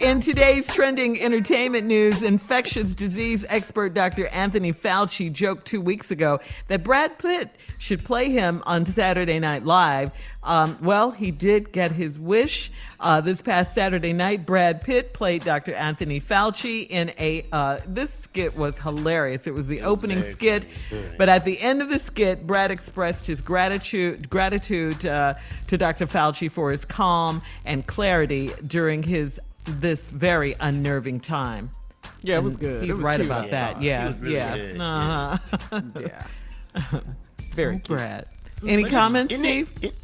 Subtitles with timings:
[0.00, 4.26] In today's trending entertainment news, infectious disease expert Dr.
[4.28, 9.64] Anthony Fauci joked two weeks ago that Brad Pitt should play him on Saturday Night
[9.64, 10.12] Live.
[10.42, 12.70] Um, well, he did get his wish.
[13.00, 15.74] Uh, this past Saturday night, Brad Pitt played Dr.
[15.74, 17.46] Anthony Fauci in a.
[17.50, 19.46] Uh, this skit was hilarious.
[19.46, 20.66] It was the opening skit,
[21.16, 25.34] but at the end of the skit, Brad expressed his gratitude gratitude uh,
[25.68, 26.06] to Dr.
[26.06, 31.70] Fauci for his calm and clarity during his this very unnerving time.
[32.22, 32.84] Yeah, it was good.
[32.84, 33.26] He's was right cute.
[33.26, 33.82] about I that.
[33.82, 34.56] Yeah, He was really yeah.
[34.56, 34.80] good.
[34.80, 35.80] Uh-huh.
[36.00, 37.00] Yeah.
[37.54, 37.98] Very cute.
[37.98, 38.26] Brad.
[38.66, 39.84] Any But comments, isn't it- Steve?
[39.84, 39.94] it-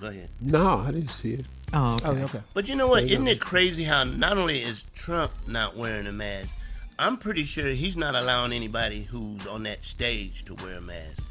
[0.00, 0.28] go ahead.
[0.40, 1.46] No, I didn't see it.
[1.72, 2.22] Oh, okay.
[2.24, 2.40] okay.
[2.54, 3.00] But you know what?
[3.00, 3.30] There you Isn't go.
[3.32, 6.58] it crazy how not only is Trump not wearing a mask,
[6.98, 11.22] I'm pretty sure he's not allowing anybody who's on that stage to wear a mask.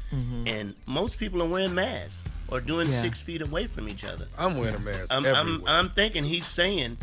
[0.46, 2.92] And most people are wearing masks or doing Yeah.
[3.00, 4.26] six feet away from each other.
[4.36, 5.24] I'm wearing a mask I'm.
[5.24, 6.96] I'm, I'm thinking he's saying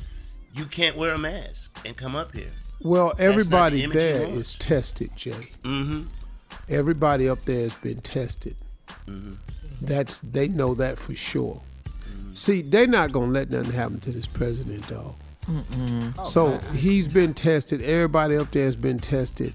[0.57, 2.51] you can't wear a mask and come up here.
[2.81, 4.50] Well, not the everybody image he there wants.
[4.53, 5.31] is tested, Jay.
[5.63, 6.03] Mm-hmm.
[6.69, 8.56] Everybody up there has been tested.
[9.07, 9.34] Mm-hmm.
[9.81, 11.62] That's they know that for sure.
[12.34, 15.16] See, they're not gonna let nothing happen to this president, dog.
[16.25, 17.81] So he's been tested.
[17.81, 19.53] Everybody up there has been tested,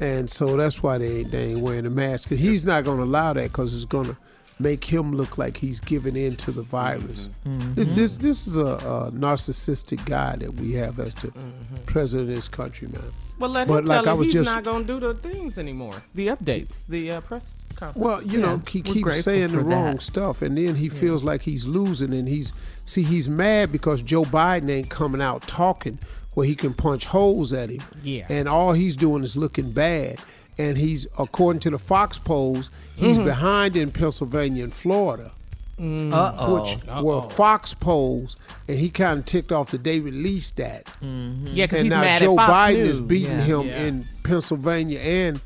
[0.00, 2.28] and so that's why they ain't, they ain't wearing a mask.
[2.28, 4.16] 'Cause he's not gonna allow that because it's gonna
[4.58, 7.28] make him look like he's giving in to the virus.
[7.46, 7.74] Mm-hmm.
[7.74, 8.26] This, this mm-hmm.
[8.26, 11.76] this is a, a narcissistic guy that we have as the mm-hmm.
[11.86, 13.02] president of this country, man.
[13.38, 15.00] Well, let But him like tell I him was he's just- not going to do
[15.00, 16.02] the things anymore.
[16.14, 18.04] The updates, the uh, press conference.
[18.04, 20.02] Well, you know, he we're keeps saying the for wrong that.
[20.02, 22.52] stuff, and then he feels like he's losing, and he's
[22.84, 25.98] see he's mad because Joe Biden ain't coming out talking
[26.34, 27.80] where he can punch holes at him.
[28.02, 28.26] Yeah.
[28.28, 30.20] and all he's doing is looking bad,
[30.58, 33.26] and he's according to the Fox polls, he's mm-hmm.
[33.26, 35.30] behind in Pennsylvania and Florida,
[35.78, 36.12] mm.
[36.12, 36.60] Uh-oh.
[36.60, 40.86] which were Fox polls, and he kind of ticked off that they released that.
[41.02, 41.46] Mm-hmm.
[41.48, 42.88] yeah, because he's now mad Joe at Fox Biden News.
[42.88, 43.44] is beating Yeah.
[43.44, 43.82] him Yeah.
[43.84, 45.40] in Pennsylvania and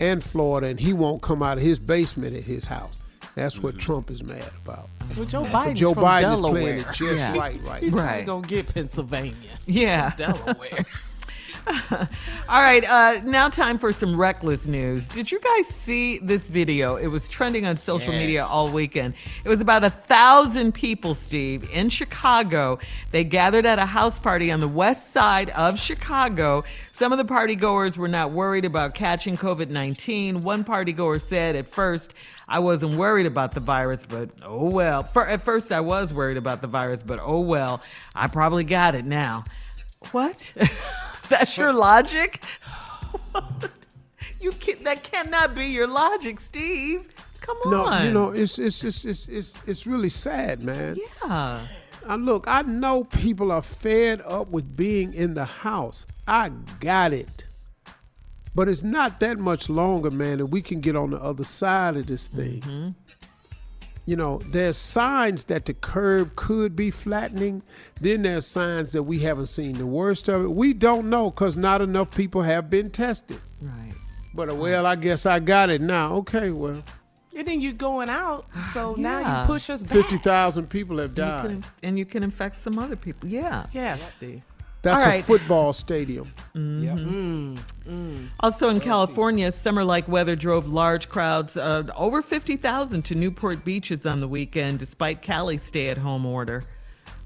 [0.00, 2.94] and Florida, and he won't come out of his basement at his house.
[3.34, 3.80] That's what mm-hmm.
[3.80, 4.88] Trump is mad about.
[5.16, 6.62] Well, Joe But Biden's Joe from Biden is Delaware.
[6.62, 7.36] playing it just Yeah.
[7.38, 7.82] right, right.
[7.82, 8.06] He's Right.
[8.06, 9.34] probably going to get Pennsylvania.
[9.66, 10.14] Yeah.
[10.16, 10.84] Delaware.
[11.68, 15.08] All right, uh, now time for some reckless news.
[15.08, 16.96] Did you guys see this video?
[16.96, 19.14] It was trending on social media all weekend.
[19.44, 22.78] It was about a thousand people, Steve, in Chicago.
[23.10, 26.64] They gathered at a house party on the west side of Chicago.
[26.94, 30.40] Some of the party goers were not worried about catching COVID 19.
[30.40, 32.12] One party goer said at first,
[32.48, 35.02] I wasn't worried about the virus, but oh well.
[35.04, 37.82] For, at first, I was worried about the virus, but oh well.
[38.14, 39.44] I probably got it now.
[40.10, 40.52] What?
[41.38, 42.42] That's your logic?
[44.40, 47.08] you can, that cannot be your logic, Steve.
[47.40, 47.70] Come on.
[47.70, 50.96] No, you know, it's it's it's it's it's, it's really sad, man.
[51.24, 51.66] Yeah.
[52.08, 56.06] Uh, look, I know people are fed up with being in the house.
[56.26, 56.50] I
[56.80, 57.44] got it.
[58.54, 61.96] But it's not that much longer, man, and we can get on the other side
[61.96, 62.94] of this thing.
[64.04, 67.62] You know, there's signs that the curve could be flattening.
[68.00, 70.48] Then there's signs that we haven't seen the worst of it.
[70.50, 73.40] We don't know because not enough people have been tested.
[73.60, 73.92] Right.
[74.34, 76.14] But uh, well, I guess I got it now.
[76.14, 76.82] Okay, well,
[77.36, 79.92] And then you're going out, so now you push us back.
[79.92, 81.46] fifty thousand people have You died.
[81.46, 83.28] can, and you can infect some other people.
[83.28, 83.66] Yeah.
[83.72, 84.42] Yes, Steve.
[84.82, 86.32] That's All a football stadium.
[86.56, 87.54] Mm-hmm.
[87.54, 88.26] Mm-hmm.
[88.40, 94.06] Also in California, summer like weather drove large crowds, uh, over 50,000 to Newport beaches
[94.06, 96.64] on the weekend, despite Cali's stay at home order.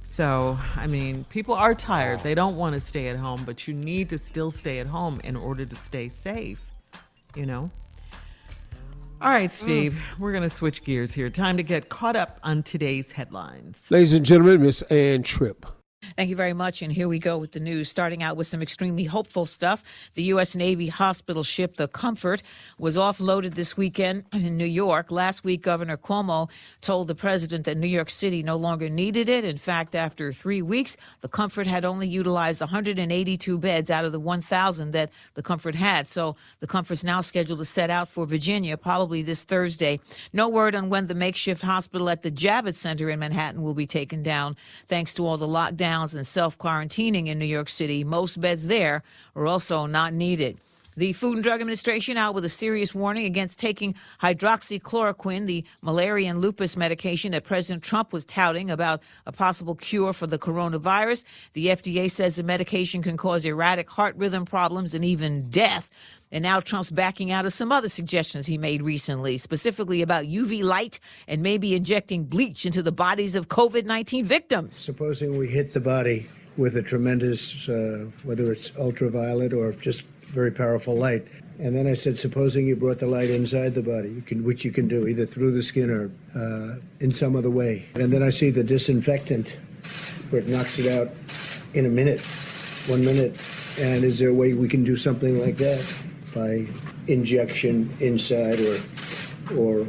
[0.02, 2.20] So, I mean, people are tired.
[2.20, 5.20] They don't want to stay at home, but you need to still stay at home
[5.24, 6.60] in order to stay safe,
[7.34, 7.70] you know?
[9.20, 9.52] All right, mm.
[9.52, 11.30] Steve, we're going to switch gears here.
[11.30, 13.86] Time to get caught up on today's headlines.
[13.90, 15.66] Ladies and gentlemen, Miss Ann Tripp.
[16.16, 16.82] Thank you very much.
[16.82, 17.88] And here we go with the news.
[17.88, 19.82] Starting out with some extremely hopeful stuff.
[20.14, 20.54] The U.S.
[20.54, 22.42] Navy hospital ship, the Comfort,
[22.78, 25.10] was offloaded this weekend in New York.
[25.10, 26.50] Last week, Governor Cuomo
[26.80, 29.44] told the president that New York City no longer needed it.
[29.44, 34.20] In fact, after three weeks, the Comfort had only utilized 182 beds out of the
[34.20, 36.06] 1,000 that the Comfort had.
[36.08, 40.00] So the Comfort's now scheduled to set out for Virginia probably this Thursday.
[40.32, 43.86] No word on when the makeshift hospital at the Javits Center in Manhattan will be
[43.86, 44.56] taken down.
[44.86, 45.48] Thanks to all the
[45.96, 49.02] lockdowns and self quarantining in New York City, most beds there
[49.34, 50.58] are also not needed.
[50.98, 56.30] The Food and Drug Administration out with a serious warning against taking hydroxychloroquine, the malaria
[56.30, 61.24] and lupus medication that President Trump was touting about a possible cure for the coronavirus.
[61.52, 65.90] The FDA says the medication can cause erratic heart rhythm problems and even death.
[66.32, 70.64] And now Trump's backing out of some other suggestions he made recently, specifically about UV
[70.64, 70.98] light
[71.28, 74.74] and maybe injecting bleach into the bodies of COVID 19 victims.
[74.74, 76.26] Supposing we hit the body
[76.56, 81.26] with a tremendous, uh, whether it's ultraviolet or just very powerful light.
[81.58, 84.64] And then I said, supposing you brought the light inside the body, you can, which
[84.64, 87.86] you can do either through the skin or uh, in some other way.
[87.94, 89.58] And then I see the disinfectant,
[90.30, 91.08] where it knocks it out
[91.74, 92.20] in a minute,
[92.88, 93.40] one minute.
[93.80, 96.66] And is there a way we can do something like that by
[97.10, 99.86] injection inside or, or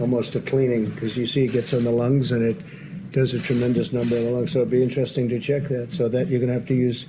[0.00, 0.86] almost a cleaning?
[0.90, 2.56] Because you see, it gets on the lungs and it
[3.12, 4.52] does a tremendous number of the lungs.
[4.52, 5.92] So it'd be interesting to check that.
[5.92, 7.06] So that you're going to have to use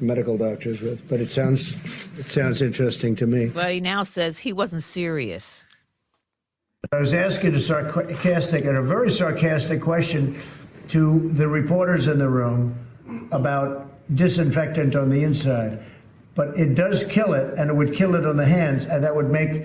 [0.00, 1.08] medical doctors with.
[1.08, 1.76] But it sounds
[2.18, 3.50] it sounds interesting to me.
[3.52, 5.64] But he now says he wasn't serious.
[6.92, 10.38] I was asking a sarcastic and a very sarcastic question
[10.88, 12.78] to the reporters in the room
[13.32, 15.82] about disinfectant on the inside.
[16.34, 19.14] But it does kill it, and it would kill it on the hands, and that
[19.14, 19.62] would make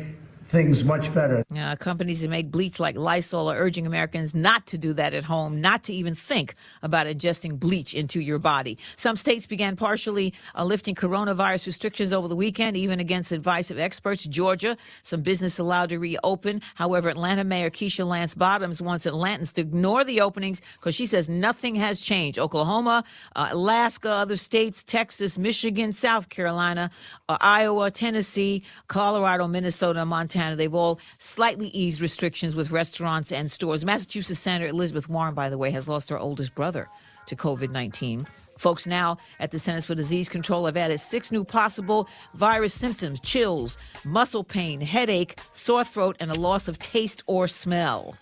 [0.50, 1.46] things much better.
[1.56, 5.24] Uh, companies that make bleach like Lysol are urging Americans not to do that at
[5.24, 8.78] home, not to even think about ingesting bleach into your body.
[8.96, 13.78] Some states began partially uh, lifting coronavirus restrictions over the weekend, even against advice of
[13.78, 14.24] experts.
[14.24, 16.62] Georgia, some business allowed to reopen.
[16.76, 21.30] However, Atlanta Mayor Keisha Lance Bottoms wants Atlantans to ignore the openings because she says
[21.30, 22.40] nothing has changed.
[22.40, 23.04] Oklahoma,
[23.36, 26.90] uh, Alaska, other states, Texas, Michigan, South Carolina,
[27.28, 30.39] uh, Iowa, Tennessee, Colorado, Minnesota, Montana.
[30.58, 33.86] They've all slightly eased restrictions with restaurants and stores.
[33.86, 36.88] Massachusetts Senator Elizabeth Warren, by the way, has lost her oldest brother
[37.28, 38.26] to COVID 19.
[38.58, 43.20] Folks now at the Centers for Disease Control have added six new possible virus symptoms
[43.22, 48.16] chills, muscle pain, headache, sore throat, and a loss of taste or smell.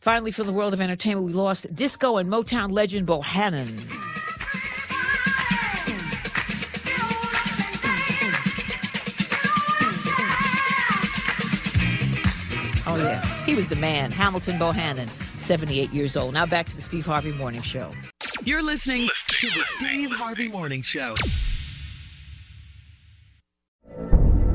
[0.00, 4.15] Finally, from the world of entertainment, we lost disco and Motown legend Bohannon.
[13.46, 16.34] He was the man, Hamilton Bohannon, 78 years old.
[16.34, 17.90] Now back to the Steve Harvey Morning Show.
[18.44, 21.14] You're listening to the Steve Harvey Morning Show.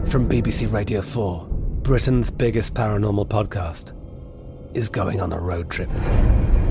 [0.06, 1.48] From BBC Radio 4,
[1.82, 3.96] Britain's biggest paranormal podcast
[4.76, 5.90] is going on a road trip.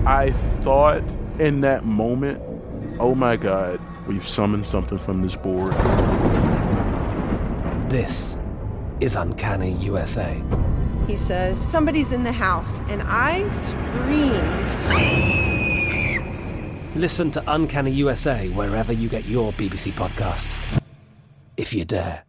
[0.07, 1.03] I thought
[1.39, 2.41] in that moment,
[3.01, 5.73] oh my God, We've summoned something from this board.
[7.89, 8.41] This
[8.99, 10.43] is Uncanny USA.
[11.11, 14.71] He says, Somebody's in the house, and I screamed.
[16.95, 20.81] Listen to Uncanny USA wherever you get your BBC podcasts,
[21.57, 22.23] if you dare.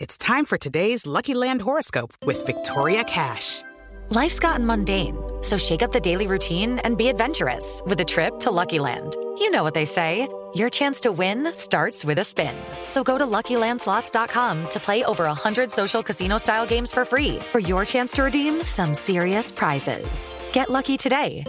[0.00, 3.62] It's time for today's Lucky Land horoscope with Victoria Cash.
[4.10, 8.40] Life's gotten mundane, so shake up the daily routine and be adventurous with a trip
[8.40, 9.14] to Lucky Land.
[9.38, 10.26] You know what they say.
[10.54, 12.54] Your chance to win starts with a spin.
[12.88, 17.84] So go to LuckyLandSlots.com to play over 100 social casino-style games for free for your
[17.84, 20.34] chance to redeem some serious prizes.
[20.52, 21.42] Get lucky today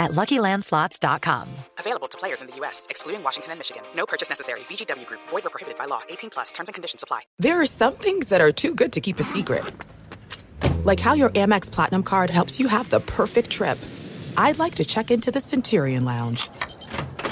[0.00, 1.48] at LuckyLandSlots.com.
[1.78, 3.82] Available to players in the U.S., excluding Washington and Michigan.
[3.94, 4.60] No purchase necessary.
[4.60, 5.20] VGW Group.
[5.28, 6.00] Void where prohibited by law.
[6.08, 6.50] 18 plus.
[6.52, 7.22] Terms and conditions apply.
[7.38, 9.64] There are some things that are too good to keep a secret.
[10.84, 13.78] Like how your Amex Platinum card helps you have the perfect trip.
[14.36, 16.48] I'd like to check into the Centurion Lounge.